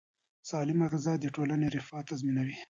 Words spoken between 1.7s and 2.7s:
رفاه تضمینوي.